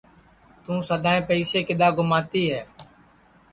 توں 0.63 0.79
سدائیں 0.89 1.25
پئسے 1.27 1.59
کِدؔا 1.67 1.87
گُماتی 1.97 2.43
ہے 2.51 2.61